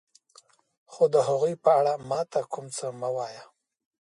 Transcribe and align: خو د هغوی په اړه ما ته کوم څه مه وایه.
خو 0.91 1.03
د 1.13 1.15
هغوی 1.27 1.53
په 1.63 1.69
اړه 1.79 1.93
ما 2.09 2.21
ته 2.31 2.39
کوم 2.51 2.65
څه 2.77 2.85
مه 2.99 3.09
وایه. 3.15 3.43